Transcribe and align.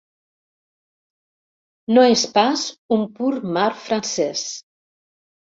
No 1.97 2.05
és 2.15 2.23
pas 2.39 2.65
un 2.99 3.05
pur 3.21 3.31
mar 3.59 3.69
francès. 3.85 4.49